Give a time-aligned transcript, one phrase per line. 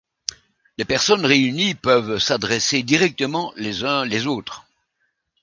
[0.79, 4.65] Les personnes réunies peuvent s adresser directement les uns les autres.